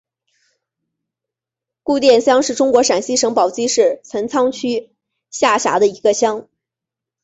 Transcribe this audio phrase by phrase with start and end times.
[1.83, 4.89] 胡店乡是中国陕西省宝鸡市陈仓区
[5.29, 6.47] 下辖的一个乡。